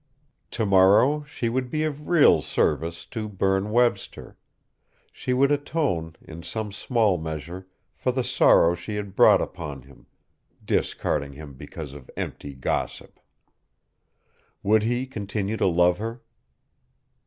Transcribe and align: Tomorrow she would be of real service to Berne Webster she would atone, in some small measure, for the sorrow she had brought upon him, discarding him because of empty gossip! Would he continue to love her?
Tomorrow 0.49 1.25
she 1.25 1.47
would 1.47 1.69
be 1.69 1.83
of 1.83 2.07
real 2.07 2.41
service 2.41 3.05
to 3.05 3.29
Berne 3.29 3.69
Webster 3.69 4.35
she 5.11 5.31
would 5.31 5.51
atone, 5.51 6.15
in 6.23 6.41
some 6.41 6.71
small 6.71 7.19
measure, 7.19 7.67
for 7.93 8.11
the 8.11 8.23
sorrow 8.23 8.73
she 8.73 8.95
had 8.95 9.15
brought 9.15 9.43
upon 9.43 9.83
him, 9.83 10.07
discarding 10.65 11.33
him 11.33 11.53
because 11.53 11.93
of 11.93 12.09
empty 12.17 12.55
gossip! 12.55 13.19
Would 14.63 14.81
he 14.81 15.05
continue 15.05 15.55
to 15.57 15.67
love 15.67 15.99
her? 15.99 16.23